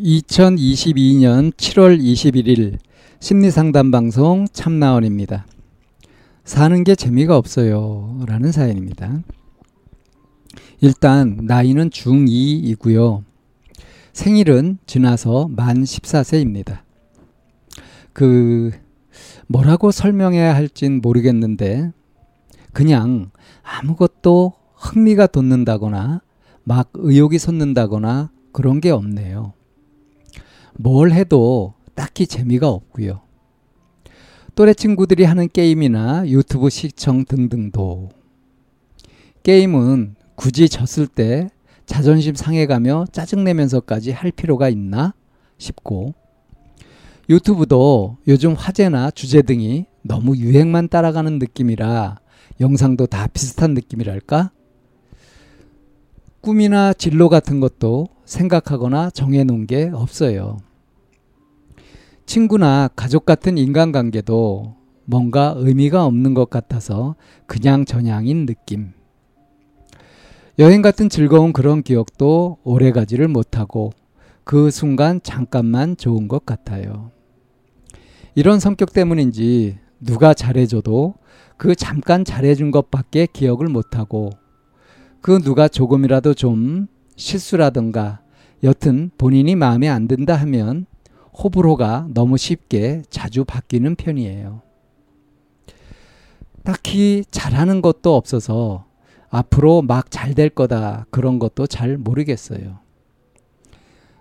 2022년 0.00 1.52
7월 1.52 2.00
21일 2.00 2.78
심리상담 3.20 3.90
방송 3.90 4.46
참나원입니다. 4.50 5.46
사는 6.44 6.84
게 6.84 6.94
재미가 6.94 7.36
없어요. 7.36 8.18
라는 8.26 8.50
사연입니다. 8.50 9.20
일단 10.80 11.40
나이는 11.42 11.90
중2이고요. 11.90 13.24
생일은 14.14 14.78
지나서 14.86 15.48
만 15.48 15.82
14세입니다. 15.82 16.80
그 18.14 18.70
뭐라고 19.48 19.90
설명해야 19.90 20.54
할진 20.54 21.02
모르겠는데 21.02 21.92
그냥 22.72 23.30
아무것도 23.62 24.54
흥미가 24.76 25.26
돋는다거나 25.26 26.22
막 26.64 26.90
의욕이 26.94 27.38
솟는다거나 27.38 28.30
그런 28.52 28.80
게 28.80 28.90
없네요. 28.90 29.52
뭘 30.74 31.12
해도 31.12 31.74
딱히 31.94 32.26
재미가 32.26 32.68
없고요. 32.68 33.20
또래 34.54 34.74
친구들이 34.74 35.24
하는 35.24 35.48
게임이나 35.48 36.28
유튜브 36.28 36.70
시청 36.70 37.24
등등도 37.24 38.10
게임은 39.42 40.16
굳이 40.34 40.68
졌을 40.68 41.06
때 41.06 41.48
자존심 41.86 42.34
상해가며 42.34 43.06
짜증내면서까지 43.12 44.10
할 44.12 44.30
필요가 44.30 44.68
있나 44.68 45.14
싶고 45.58 46.14
유튜브도 47.28 48.18
요즘 48.28 48.54
화제나 48.54 49.10
주제 49.10 49.42
등이 49.42 49.86
너무 50.02 50.36
유행만 50.36 50.88
따라가는 50.88 51.38
느낌이라 51.38 52.18
영상도 52.60 53.06
다 53.06 53.26
비슷한 53.28 53.74
느낌이랄까? 53.74 54.50
꿈이나 56.40 56.92
진로 56.92 57.28
같은 57.28 57.60
것도 57.60 58.08
생각하거나 58.30 59.10
정해놓은 59.10 59.66
게 59.66 59.90
없어요. 59.92 60.58
친구나 62.26 62.88
가족 62.94 63.26
같은 63.26 63.58
인간관계도 63.58 64.76
뭔가 65.04 65.54
의미가 65.56 66.04
없는 66.06 66.34
것 66.34 66.48
같아서 66.48 67.16
그냥 67.46 67.84
전향인 67.84 68.46
느낌. 68.46 68.92
여행 70.60 70.80
같은 70.82 71.08
즐거운 71.08 71.52
그런 71.52 71.82
기억도 71.82 72.58
오래 72.62 72.92
가지를 72.92 73.26
못하고 73.26 73.92
그 74.44 74.70
순간 74.70 75.20
잠깐만 75.22 75.96
좋은 75.96 76.28
것 76.28 76.46
같아요. 76.46 77.10
이런 78.36 78.60
성격 78.60 78.92
때문인지 78.92 79.78
누가 79.98 80.34
잘해줘도 80.34 81.14
그 81.56 81.74
잠깐 81.74 82.24
잘해준 82.24 82.70
것밖에 82.70 83.26
기억을 83.32 83.66
못하고 83.66 84.30
그 85.20 85.42
누가 85.42 85.66
조금이라도 85.66 86.34
좀 86.34 86.86
실수라든가 87.16 88.19
여튼 88.62 89.10
본인이 89.16 89.54
마음에 89.56 89.88
안 89.88 90.06
든다 90.06 90.34
하면 90.36 90.86
호불호가 91.32 92.08
너무 92.12 92.36
쉽게 92.36 93.02
자주 93.08 93.44
바뀌는 93.44 93.94
편이에요. 93.96 94.62
딱히 96.62 97.24
잘하는 97.30 97.80
것도 97.80 98.14
없어서 98.14 98.84
앞으로 99.30 99.82
막 99.82 100.10
잘 100.10 100.34
될 100.34 100.50
거다 100.50 101.06
그런 101.10 101.38
것도 101.38 101.66
잘 101.66 101.96
모르겠어요. 101.96 102.78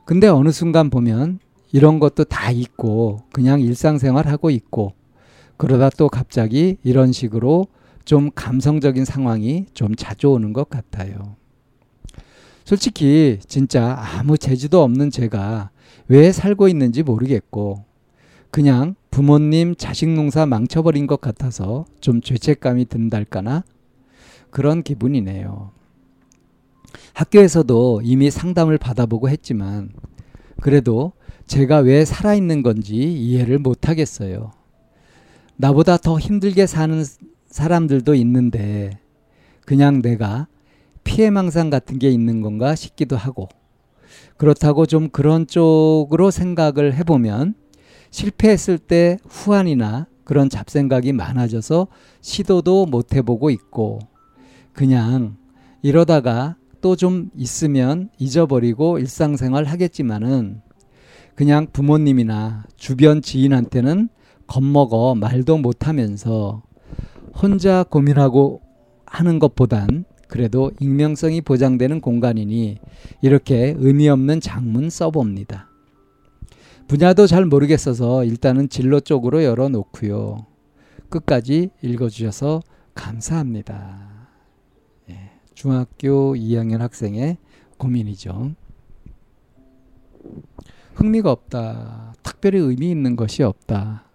근데 0.05 0.27
어느 0.27 0.51
순간 0.51 0.89
보면 0.89 1.39
이런 1.71 2.00
것도 2.00 2.23
다 2.23 2.51
있고 2.51 3.23
그냥 3.33 3.59
일상생활 3.59 4.27
하고 4.27 4.50
있고 4.50 4.94
그러다 5.57 5.89
또 5.91 6.07
갑자기 6.07 6.77
이런 6.83 7.11
식으로 7.11 7.67
좀 8.06 8.31
감성적인 8.33 9.06
상황이 9.06 9.66
좀 9.73 9.94
자주 9.95 10.29
오는 10.29 10.53
것 10.53 10.69
같아요. 10.69 11.35
솔직히 12.69 13.40
진짜 13.47 13.97
아무 13.97 14.38
재주도 14.38 14.84
없는 14.84 15.09
제가 15.09 15.72
왜 16.07 16.31
살고 16.31 16.68
있는지 16.68 17.02
모르겠고 17.02 17.84
그냥 18.52 18.94
부모님 19.09 19.74
자식 19.75 20.07
농사 20.07 20.46
망쳐버린 20.46 21.07
것 21.07 21.19
같아서 21.19 21.85
좀 22.00 22.22
죄책감이 22.22 22.85
든달까나 22.85 23.63
그런 24.52 24.84
기분이네요. 24.84 25.72
학교에서도 27.13 28.02
이미 28.03 28.30
상담을 28.30 28.78
받아보고 28.78 29.30
했지만 29.30 29.90
그래도 30.62 31.13
제가 31.47 31.80
왜 31.80 32.06
살아있는 32.06 32.62
건지 32.62 32.97
이해를 32.97 33.57
못하겠어요. 33.57 34.51
나보다 35.56 35.97
더 35.97 36.19
힘들게 36.19 36.68
사는 36.68 37.03
사람들도 37.47 38.13
있는데 38.13 39.00
그냥 39.66 40.03
내가 40.03 40.46
피해망상 41.04 41.70
같은 41.70 42.00
게 42.00 42.10
있는 42.10 42.42
건가 42.42 42.76
싶기도 42.76 43.16
하고 43.16 43.48
그렇다고 44.38 44.86
좀 44.86 45.10
그런 45.10 45.48
쪽으로 45.48 46.32
생각을 46.32 46.96
해보면 46.96 47.56
실패했을 48.12 48.78
때 48.78 49.18
후환이나 49.28 50.08
그런 50.24 50.50
잡생각이 50.50 51.14
많아져서 51.14 51.88
시도도 52.22 52.86
못 52.86 53.16
해보고 53.16 53.50
있고 53.50 54.00
그냥 54.74 55.38
이러다가 55.82 56.56
또 56.82 56.96
좀 56.96 57.30
있으면 57.36 58.10
잊어버리고 58.18 59.00
일상생활 59.00 59.66
하겠지만은 59.66 60.62
그냥 61.36 61.68
부모님이나 61.72 62.66
주변 62.78 63.22
지인한테는 63.22 64.10
겁먹어 64.48 65.16
말도 65.16 65.58
못하면서 65.58 66.64
혼자 67.34 67.84
고민하고 67.84 68.62
하는 69.06 69.40
것보단 69.40 70.06
그래도 70.29 70.72
익명성이 70.79 71.41
보장되는 71.41 72.01
공간이니 72.01 72.78
이렇게 73.22 73.75
의미 73.78 74.07
없는 74.07 74.40
장문 74.40 74.90
써봅니다. 74.90 75.67
분야도 76.88 77.28
잘 77.28 77.45
모르겠어서 77.45 78.23
일단은 78.23 78.69
진로 78.69 79.00
쪽으로 79.00 79.44
열어놓고요. 79.44 80.45
끝까지 81.09 81.72
읽어주셔서 81.81 82.62
감사합니다. 82.94 84.28
예, 85.09 85.31
중학교 85.56 86.35
2학년 86.35 86.78
학생의 86.78 87.38
고민이죠. 87.78 88.53
흥미가 90.94 91.31
없다. 91.31 92.13
특별히 92.22 92.59
의미 92.59 92.91
있는 92.91 93.16
것이 93.16 93.41
없다. 93.41 94.09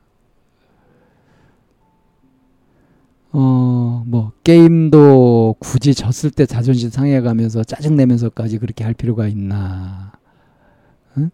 게임도 4.44 5.56
굳이 5.58 5.94
졌을 5.94 6.30
때 6.30 6.44
자존심 6.44 6.90
상해가면서 6.90 7.64
짜증내면서까지 7.64 8.58
그렇게 8.58 8.84
할 8.84 8.92
필요가 8.92 9.26
있나. 9.26 10.12
응? 11.16 11.30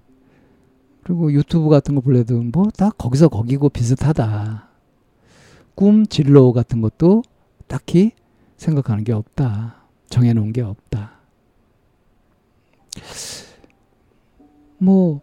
그리고 1.02 1.32
유튜브 1.32 1.68
같은 1.68 1.96
거 1.96 2.00
볼래도 2.00 2.40
뭐 2.40 2.70
다 2.70 2.90
거기서 2.90 3.28
거기고 3.28 3.68
비슷하다. 3.70 4.68
꿈, 5.74 6.06
진로 6.06 6.52
같은 6.52 6.80
것도 6.80 7.22
딱히 7.66 8.12
생각하는 8.56 9.02
게 9.02 9.12
없다. 9.12 9.76
정해놓은 10.08 10.52
게 10.52 10.60
없다. 10.60 11.12
뭐, 14.78 15.20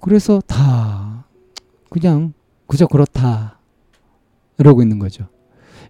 그래서 0.00 0.40
다 0.46 1.26
그냥 1.88 2.32
그저 2.66 2.86
그렇다. 2.86 3.58
이러고 4.58 4.82
있는 4.82 4.98
거죠. 4.98 5.28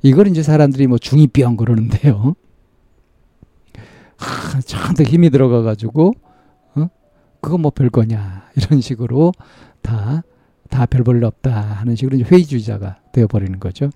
이걸 0.05 0.27
이제 0.29 0.43
사람들이 0.43 0.87
뭐 0.87 0.99
중이병 0.99 1.57
그러는데요. 1.57 2.35
하, 4.19 4.61
참더 4.61 5.03
힘이 5.03 5.31
들어가가지고, 5.31 6.13
어? 6.75 6.87
그거 7.41 7.57
뭐 7.57 7.71
별 7.71 7.89
거냐. 7.89 8.45
이런 8.55 8.83
식으로 8.83 9.33
다, 9.81 10.23
다 10.69 10.85
별볼일 10.85 11.25
없다. 11.25 11.51
하는 11.51 11.97
식으로 11.97 12.17
이제 12.17 12.25
회의주의자가 12.31 12.99
되어버리는 13.13 13.59
거죠. 13.59 13.89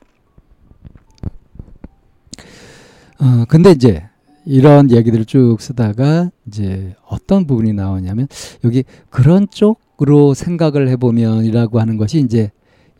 어, 3.20 3.44
근데 3.46 3.72
이제 3.72 4.08
이런 4.46 4.90
얘기들을 4.90 5.26
쭉 5.26 5.58
쓰다가 5.60 6.30
이제 6.46 6.94
어떤 7.06 7.46
부분이 7.46 7.74
나오냐면 7.74 8.28
여기 8.64 8.82
그런 9.10 9.46
쪽으로 9.50 10.32
생각을 10.32 10.88
해보면이라고 10.88 11.80
하는 11.80 11.98
것이 11.98 12.20
이제 12.20 12.50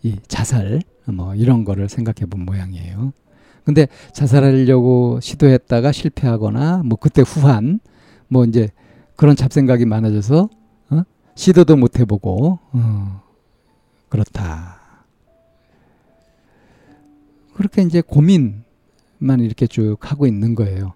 이 0.03 0.17
자살 0.29 0.83
뭐 1.13 1.35
이런 1.35 1.65
거를 1.65 1.89
생각해 1.89 2.27
본 2.29 2.45
모양이에요. 2.45 3.13
근데 3.65 3.87
자살하려고 4.13 5.21
시도했다가 5.21 5.93
실패하거나 5.93 6.83
뭐 6.85 6.99
그때 6.99 7.23
후한 7.23 7.81
뭐 8.29 8.45
이제 8.45 8.71
그런 9.17 9.37
잡생각이 9.37 9.85
많아져서 9.85 10.49
어? 10.91 11.03
시도도 11.35 11.77
못 11.77 11.99
해보고 11.99 12.59
어, 12.73 13.23
그렇다. 14.09 14.79
그렇게 17.55 17.83
이제 17.83 18.01
고민만 18.01 19.41
이렇게 19.41 19.67
쭉 19.67 19.97
하고 20.01 20.27
있는 20.27 20.55
거예요. 20.55 20.95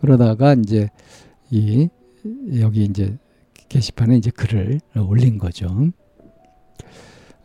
그러다가 0.00 0.54
이제 0.54 0.88
이 1.50 1.88
여기 2.60 2.84
이제 2.84 3.18
게시판에 3.68 4.16
이제 4.16 4.30
글을 4.30 4.80
올린 4.96 5.38
거죠. 5.38 5.90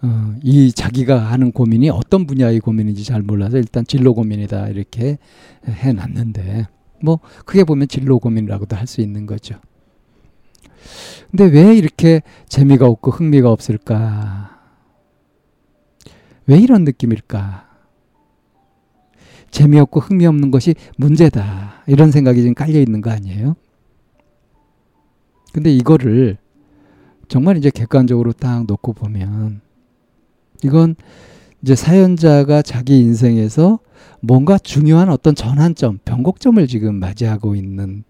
어, 0.01 0.35
이 0.43 0.71
자기가 0.71 1.17
하는 1.17 1.51
고민이 1.51 1.89
어떤 1.89 2.27
분야의 2.27 2.59
고민인지 2.59 3.03
잘 3.03 3.21
몰라서 3.21 3.57
일단 3.57 3.85
진로 3.85 4.13
고민이다 4.13 4.67
이렇게 4.69 5.17
해놨는데 5.67 6.67
뭐 7.01 7.19
크게 7.45 7.63
보면 7.63 7.87
진로 7.87 8.19
고민이라고도 8.19 8.75
할 8.75 8.87
수 8.87 9.01
있는 9.01 9.25
거죠. 9.25 9.59
근데 11.31 11.45
왜 11.45 11.75
이렇게 11.75 12.21
재미가 12.47 12.85
없고 12.85 13.11
흥미가 13.11 13.49
없을까? 13.51 14.59
왜 16.45 16.59
이런 16.59 16.83
느낌일까? 16.83 17.65
재미없고 19.49 20.01
흥미없는 20.01 20.51
것이 20.51 20.75
문제다. 20.97 21.83
이런 21.87 22.11
생각이 22.11 22.41
지금 22.41 22.53
깔려 22.53 22.79
있는 22.79 23.01
거 23.01 23.09
아니에요? 23.09 23.55
근데 25.53 25.71
이거를 25.71 26.37
정말 27.27 27.57
이제 27.57 27.71
객관적으로 27.71 28.33
딱 28.33 28.65
놓고 28.65 28.93
보면 28.93 29.61
이건 30.63 30.95
이제 31.61 31.75
사연자가 31.75 32.61
자기 32.61 32.99
인생에서 32.99 33.79
뭔가 34.21 34.57
중요한 34.57 35.09
어떤 35.09 35.35
전환점, 35.35 35.99
변곡점을 36.05 36.65
지금 36.67 36.95
맞이하고 36.95 37.55
있는 37.55 38.03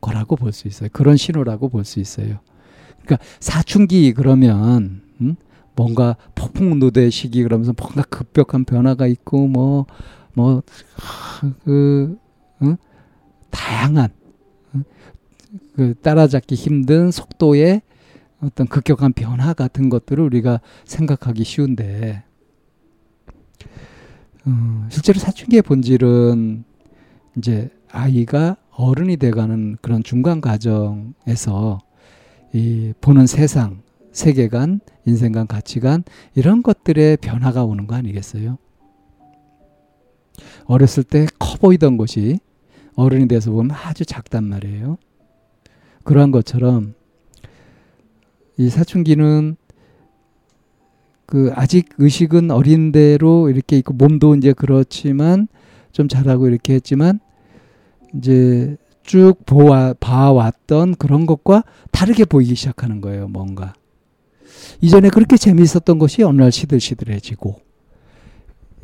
거라고 0.00 0.36
볼 0.36 0.52
수 0.52 0.68
있어요. 0.68 0.88
그런 0.92 1.16
신호라고 1.16 1.68
볼 1.68 1.84
수 1.84 2.00
있어요. 2.00 2.38
그러니까 3.04 3.18
사춘기 3.40 4.12
그러면 4.12 5.02
음? 5.20 5.36
뭔가 5.76 6.16
폭풍노대 6.34 7.10
시기 7.10 7.42
그러면서 7.42 7.72
뭔가 7.76 8.02
급격한 8.02 8.64
변화가 8.64 9.06
있고 9.06 9.46
뭐 9.48 9.86
뭐그 10.34 12.16
응? 12.62 12.76
다양한 13.50 14.10
응? 14.74 14.84
그 15.74 15.94
따라잡기 16.02 16.54
힘든 16.54 17.10
속도의 17.10 17.82
어떤 18.42 18.66
급격한 18.66 19.12
변화 19.12 19.52
같은 19.52 19.88
것들을 19.88 20.22
우리가 20.24 20.60
생각하기 20.84 21.44
쉬운데 21.44 22.22
어, 24.46 24.86
실제로 24.90 25.18
사춘기의 25.18 25.62
본질은 25.62 26.64
이제 27.36 27.70
아이가 27.90 28.56
어른이 28.70 29.18
돼가는 29.18 29.76
그런 29.82 30.02
중간 30.02 30.40
과정에서 30.40 31.78
이 32.52 32.92
보는 33.00 33.26
세상, 33.26 33.82
세계관, 34.12 34.80
인생관, 35.06 35.46
가치관 35.46 36.04
이런 36.34 36.62
것들의 36.62 37.18
변화가 37.18 37.64
오는 37.64 37.86
거 37.86 37.94
아니겠어요? 37.94 38.58
어렸을 40.64 41.04
때 41.04 41.26
커 41.38 41.56
보이던 41.58 41.96
것이 41.96 42.38
어른이 42.94 43.28
돼서 43.28 43.50
보면 43.50 43.70
아주 43.72 44.04
작단 44.04 44.44
말이에요. 44.44 44.96
그러한 46.04 46.30
것처럼 46.30 46.94
이 48.60 48.68
사춘기는 48.68 49.56
그 51.24 51.50
아직 51.54 51.88
의식은 51.96 52.50
어린 52.50 52.92
대로 52.92 53.48
이렇게 53.48 53.78
있고 53.78 53.94
몸도 53.94 54.34
이제 54.34 54.52
그렇지만 54.52 55.48
좀 55.92 56.08
자라고 56.08 56.46
이렇게 56.46 56.74
했지만 56.74 57.20
이제 58.14 58.76
쭉 59.02 59.36
보아, 59.46 59.94
봐왔던 59.98 60.96
그런 60.96 61.24
것과 61.24 61.64
다르게 61.90 62.26
보이기 62.26 62.54
시작하는 62.54 63.00
거예요, 63.00 63.28
뭔가. 63.28 63.72
이전에 64.82 65.08
그렇게 65.08 65.38
재미있었던 65.38 65.98
것이 65.98 66.22
어느 66.22 66.42
날 66.42 66.52
시들시들해지고, 66.52 67.56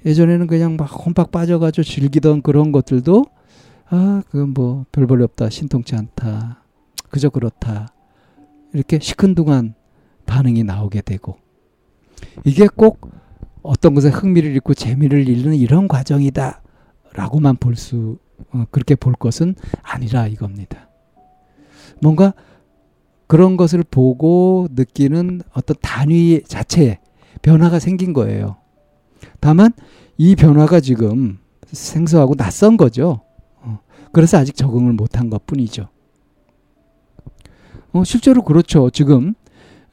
예전에는 0.06 0.46
그냥 0.46 0.76
막 0.76 0.86
홈박 0.86 1.30
빠져가지고 1.30 1.84
즐기던 1.84 2.40
그런 2.40 2.72
것들도, 2.72 3.26
아, 3.90 4.22
그건 4.30 4.54
뭐, 4.54 4.86
별 4.90 5.06
볼일 5.06 5.22
없다, 5.24 5.50
신통치 5.50 5.94
않다, 5.94 6.62
그저 7.10 7.28
그렇다. 7.28 7.92
이렇게 8.72 8.98
시큰둥한 8.98 9.74
반응이 10.26 10.64
나오게 10.64 11.02
되고 11.02 11.36
이게 12.44 12.66
꼭 12.66 13.10
어떤 13.62 13.94
것에 13.94 14.08
흥미를 14.08 14.52
잃고 14.52 14.74
재미를 14.74 15.28
잃는 15.28 15.54
이런 15.54 15.88
과정이다 15.88 16.62
라고만 17.14 17.56
볼수 17.56 18.18
어, 18.52 18.64
그렇게 18.70 18.94
볼 18.94 19.14
것은 19.14 19.54
아니라 19.82 20.26
이겁니다. 20.26 20.88
뭔가 22.00 22.34
그런 23.26 23.56
것을 23.56 23.82
보고 23.82 24.68
느끼는 24.70 25.42
어떤 25.52 25.76
단위 25.80 26.42
자체에 26.44 27.00
변화가 27.42 27.78
생긴 27.78 28.12
거예요. 28.12 28.56
다만 29.40 29.72
이 30.16 30.36
변화가 30.36 30.80
지금 30.80 31.38
생소하고 31.66 32.34
낯선 32.36 32.76
거죠. 32.76 33.22
어, 33.60 33.80
그래서 34.12 34.38
아직 34.38 34.54
적응을 34.54 34.92
못한 34.92 35.30
것 35.30 35.46
뿐이죠. 35.46 35.88
어, 37.96 38.04
실제로 38.04 38.42
그렇죠. 38.42 38.90
지금 38.90 39.34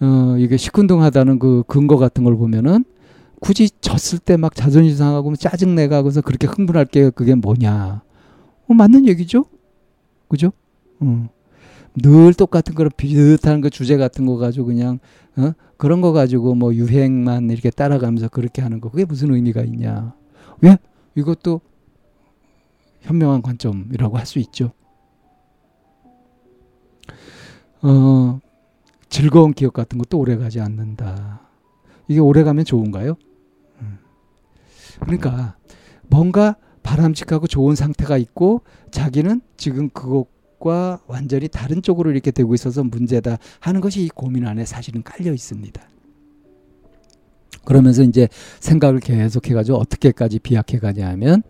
어, 0.01 0.35
이게 0.37 0.57
시큰둥하다는 0.57 1.39
그 1.39 1.63
근거 1.67 1.97
같은 1.97 2.23
걸 2.23 2.35
보면은 2.35 2.83
굳이 3.39 3.69
졌을 3.81 4.19
때 4.19 4.37
막 4.37 4.55
자존심 4.55 4.95
상하고 4.95 5.35
짜증 5.35 5.75
내가 5.75 5.97
하고서 5.97 6.21
그렇게 6.21 6.47
흥분할 6.47 6.85
게 6.85 7.09
그게 7.09 7.35
뭐냐. 7.35 8.01
어, 8.67 8.73
맞는 8.73 9.07
얘기죠? 9.07 9.45
그죠? 10.27 10.51
어. 10.99 11.29
늘 11.95 12.33
똑같은 12.33 12.73
그런 12.73 12.89
비슷한 12.97 13.61
그 13.61 13.69
주제 13.69 13.97
같은 13.97 14.25
거 14.25 14.37
가지고 14.37 14.67
그냥 14.67 14.99
어? 15.37 15.51
그런 15.77 16.01
거 16.01 16.11
가지고 16.11 16.55
뭐 16.55 16.73
유행만 16.73 17.51
이렇게 17.51 17.69
따라가면서 17.69 18.29
그렇게 18.29 18.61
하는 18.61 18.81
거 18.81 18.89
그게 18.89 19.05
무슨 19.05 19.33
의미가 19.33 19.61
있냐? 19.63 20.13
왜? 20.61 20.77
이것도 21.15 21.61
현명한 23.01 23.41
관점이라고 23.43 24.17
할 24.17 24.25
수 24.25 24.39
있죠. 24.39 24.71
어, 27.83 28.39
즐거운 29.09 29.53
기억 29.53 29.73
같은 29.73 29.97
것도 29.97 30.17
오래 30.17 30.37
가지 30.37 30.59
않는다. 30.59 31.41
이게 32.07 32.19
오래 32.19 32.43
가면 32.43 32.65
좋은가요? 32.65 33.15
음. 33.81 33.99
그러니까 35.01 35.55
뭔가 36.07 36.55
바람직하고 36.81 37.47
좋은 37.47 37.75
상태가 37.75 38.17
있고 38.17 38.61
자기는 38.91 39.41
지금 39.57 39.89
그것과 39.89 41.01
완전히 41.07 41.47
다른 41.47 41.81
쪽으로 41.81 42.11
이렇게 42.11 42.31
되고 42.31 42.53
있어서 42.53 42.83
문제다 42.83 43.37
하는 43.59 43.81
것이 43.81 44.03
이 44.03 44.09
고민 44.09 44.47
안에 44.47 44.65
사실은 44.65 45.03
깔려 45.03 45.33
있습니다. 45.33 45.81
그러면서 47.65 48.03
이제 48.03 48.27
생각을 48.59 48.99
계속해가지고 48.99 49.77
어떻게까지 49.77 50.39
비약해 50.39 50.79
가냐 50.79 51.07
하면 51.09 51.43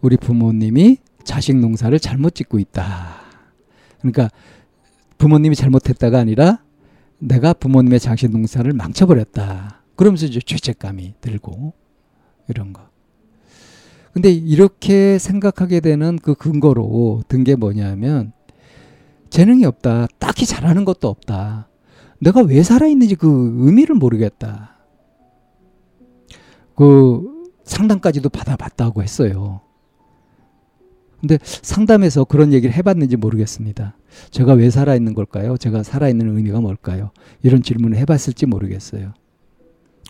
우리 0.00 0.16
부모님이 0.16 0.98
자식 1.24 1.56
농사를 1.56 1.98
잘못 1.98 2.34
짓고 2.34 2.58
있다. 2.58 3.20
그러니까 3.98 4.30
부모님이 5.18 5.56
잘못했다가 5.56 6.18
아니라 6.18 6.62
내가 7.18 7.52
부모님의 7.52 8.00
장신 8.00 8.30
농사를 8.30 8.72
망쳐버렸다. 8.72 9.82
그러면서 9.96 10.26
이제 10.26 10.40
죄책감이 10.40 11.14
들고 11.20 11.74
이런 12.48 12.72
거. 12.72 12.88
근데 14.12 14.30
이렇게 14.30 15.18
생각하게 15.18 15.80
되는 15.80 16.16
그 16.16 16.34
근거로 16.34 17.22
든 17.28 17.44
게 17.44 17.56
뭐냐면 17.56 18.32
재능이 19.30 19.64
없다. 19.64 20.06
딱히 20.18 20.46
잘하는 20.46 20.84
것도 20.84 21.08
없다. 21.08 21.68
내가 22.20 22.40
왜 22.42 22.62
살아있는지 22.62 23.14
그 23.16 23.54
의미를 23.58 23.94
모르겠다. 23.94 24.76
그 26.74 27.52
상담까지도 27.64 28.28
받아봤다고 28.30 29.02
했어요. 29.02 29.60
근데 31.20 31.38
상담에서 31.42 32.24
그런 32.24 32.52
얘기를 32.52 32.74
해봤는지 32.74 33.16
모르겠습니다. 33.16 33.96
제가 34.30 34.52
왜 34.54 34.70
살아있는 34.70 35.14
걸까요? 35.14 35.56
제가 35.56 35.82
살아있는 35.82 36.36
의미가 36.36 36.60
뭘까요? 36.60 37.10
이런 37.42 37.62
질문을 37.62 37.98
해봤을지 37.98 38.46
모르겠어요. 38.46 39.12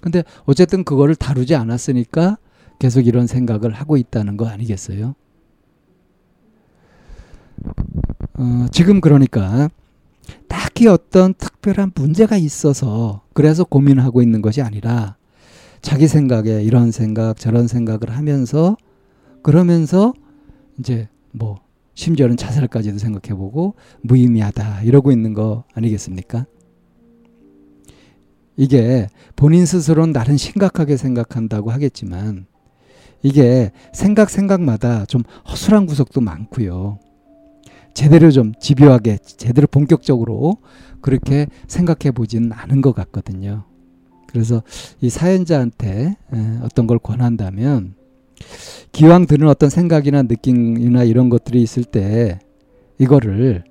근데 0.03 0.23
어쨌든 0.45 0.85
그거를 0.85 1.15
다루지 1.15 1.55
않았으니까 1.55 2.39
계속 2.79 3.07
이런 3.07 3.27
생각을 3.27 3.73
하고 3.73 3.97
있다는 3.97 4.37
거 4.37 4.47
아니겠어요? 4.47 5.15
어, 8.35 8.67
지금 8.71 9.01
그러니까 9.01 9.69
딱히 10.47 10.87
어떤 10.87 11.35
특별한 11.35 11.93
문제가 11.95 12.37
있어서 12.37 13.23
그래서 13.33 13.65
고민하고 13.65 14.23
있는 14.23 14.43
것이 14.43 14.63
아니라 14.63 15.17
자기 15.81 16.07
생각에 16.07 16.63
이런 16.63 16.93
생각 16.93 17.39
저런 17.39 17.67
생각을 17.67 18.11
하면서 18.11 18.77
그러면서 19.43 20.13
이제 20.79 21.09
뭐 21.33 21.61
심지어는 21.95 22.37
자살까지도 22.37 22.99
생각해보고 22.99 23.75
무의미하다 24.03 24.83
이러고 24.83 25.11
있는 25.13 25.35
거 25.35 25.65
아니겠습니까? 25.75 26.47
이게 28.57 29.09
본인 29.37 29.67
스스로는 29.67 30.13
나름 30.13 30.37
심각하게 30.37 30.97
생각한다고 30.97 31.71
하겠지만 31.71 32.47
이게 33.23 33.73
생각 33.93 34.31
생각마다 34.31 35.05
좀 35.07 35.23
허술한 35.51 35.87
구석도 35.87 36.21
많고요. 36.21 36.99
제대로 37.95 38.31
좀 38.31 38.53
집요하게 38.61 39.19
제대로 39.19 39.67
본격적으로 39.67 40.59
그렇게 41.01 41.47
생각해 41.67 42.13
보지는 42.13 42.53
않은 42.53 42.81
것 42.81 42.95
같거든요. 42.95 43.65
그래서 44.29 44.63
이 45.01 45.11
사연자한테 45.11 46.17
어떤 46.63 46.87
걸 46.87 46.99
권한다면 46.99 47.95
기왕 48.93 49.27
드는 49.27 49.49
어떤 49.49 49.71
생각이나 49.71 50.23
느낌이나 50.23 51.05
이런 51.05 51.29
것들이 51.29 51.63
있을 51.63 51.85
때 51.85 52.39
이거를 52.99 53.65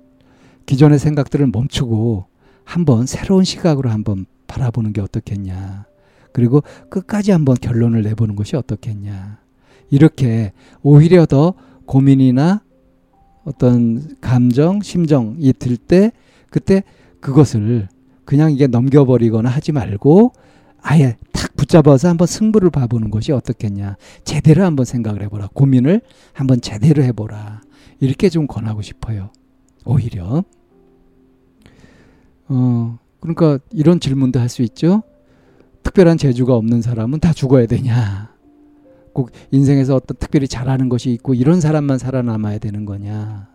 기존의 0.66 0.98
생각들을 0.98 1.46
멈추고 1.48 2.26
한번 2.64 3.06
새로운 3.06 3.44
시각으로 3.44 3.90
한번 3.90 4.26
바라보는 4.46 4.92
게 4.92 5.00
어떻겠냐. 5.00 5.86
그리고 6.32 6.62
끝까지 6.90 7.32
한번 7.32 7.56
결론을 7.60 8.02
내보는 8.02 8.36
것이 8.36 8.56
어떻겠냐. 8.56 9.38
이렇게 9.90 10.52
오히려 10.82 11.24
더 11.26 11.54
고민이나 11.86 12.62
어떤 13.44 14.16
감정, 14.20 14.82
심정이 14.82 15.52
들 15.54 15.78
때 15.78 16.12
그때 16.50 16.82
그것을 17.20 17.88
그냥 18.24 18.52
이게 18.52 18.66
넘겨버리거나 18.66 19.48
하지 19.48 19.72
말고 19.72 20.32
아예 20.80 21.16
탁 21.32 21.54
붙잡아서 21.56 22.08
한번 22.08 22.26
승부를 22.26 22.70
봐보는 22.70 23.10
것이 23.10 23.32
어떻겠냐. 23.32 23.96
제대로 24.24 24.64
한번 24.64 24.84
생각을 24.84 25.22
해보라. 25.22 25.48
고민을 25.54 26.00
한번 26.32 26.60
제대로 26.60 27.02
해보라. 27.02 27.60
이렇게 28.00 28.28
좀 28.28 28.46
권하고 28.46 28.82
싶어요. 28.82 29.30
오히려. 29.84 30.44
어, 32.48 32.98
그러니까 33.20 33.58
이런 33.72 34.00
질문도 34.00 34.40
할 34.40 34.48
수 34.48 34.62
있죠. 34.62 35.02
특별한 35.82 36.18
재주가 36.18 36.54
없는 36.54 36.82
사람은 36.82 37.20
다 37.20 37.32
죽어야 37.32 37.66
되냐. 37.66 38.32
꼭 39.12 39.30
인생에서 39.50 39.96
어떤 39.96 40.16
특별히 40.18 40.46
잘하는 40.46 40.88
것이 40.88 41.10
있고 41.12 41.34
이런 41.34 41.60
사람만 41.60 41.98
살아남아야 41.98 42.58
되는 42.58 42.84
거냐. 42.84 43.48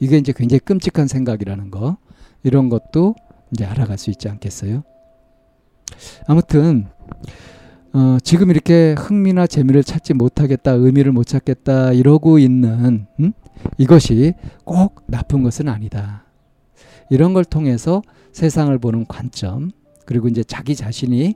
이게 0.00 0.16
이제 0.18 0.32
굉장히 0.34 0.60
끔찍한 0.60 1.06
생각이라는 1.06 1.70
거. 1.70 1.96
이런 2.42 2.68
것도 2.70 3.14
이제 3.52 3.64
알아갈 3.64 3.98
수 3.98 4.10
있지 4.10 4.28
않겠어요? 4.28 4.82
아무튼 6.30 6.86
어, 7.92 8.18
지금 8.22 8.50
이렇게 8.50 8.94
흥미나 8.96 9.48
재미를 9.48 9.82
찾지 9.82 10.14
못하겠다, 10.14 10.70
의미를 10.70 11.10
못 11.10 11.24
찾겠다 11.24 11.90
이러고 11.90 12.38
있는 12.38 13.08
음? 13.18 13.32
이것이 13.78 14.34
꼭 14.64 15.02
나쁜 15.08 15.42
것은 15.42 15.68
아니다. 15.68 16.24
이런 17.10 17.34
걸 17.34 17.44
통해서 17.44 18.00
세상을 18.30 18.78
보는 18.78 19.06
관점 19.08 19.72
그리고 20.06 20.28
이제 20.28 20.44
자기 20.44 20.76
자신이 20.76 21.34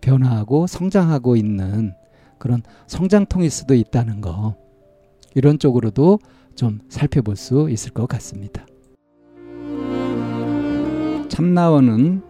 변화하고 0.00 0.66
성장하고 0.66 1.36
있는 1.36 1.92
그런 2.38 2.62
성장통일 2.86 3.50
수도 3.50 3.74
있다는 3.74 4.22
거 4.22 4.56
이런 5.34 5.58
쪽으로도 5.58 6.18
좀 6.54 6.80
살펴볼 6.88 7.36
수 7.36 7.68
있을 7.68 7.92
것 7.92 8.08
같습니다. 8.08 8.64
참나원은 11.28 12.29